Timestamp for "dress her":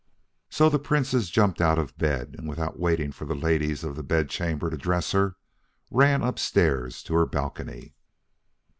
4.75-5.35